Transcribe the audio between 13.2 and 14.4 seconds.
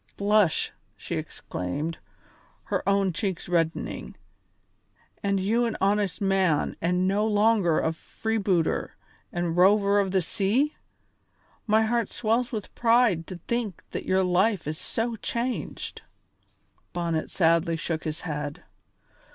to think that your